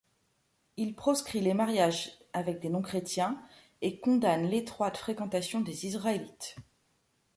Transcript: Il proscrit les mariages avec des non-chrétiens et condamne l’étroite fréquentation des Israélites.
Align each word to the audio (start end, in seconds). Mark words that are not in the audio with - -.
Il 0.77 0.95
proscrit 0.95 1.41
les 1.41 1.53
mariages 1.53 2.11
avec 2.33 2.59
des 2.59 2.69
non-chrétiens 2.69 3.39
et 3.83 3.99
condamne 3.99 4.47
l’étroite 4.47 4.97
fréquentation 4.97 5.61
des 5.61 5.85
Israélites. 5.85 6.55